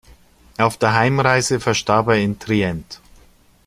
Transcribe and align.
Auf 0.57 0.77
der 0.77 0.95
Heimreise 0.95 1.59
verstarb 1.59 2.07
er 2.07 2.15
in 2.15 2.39
Trient. 2.39 2.99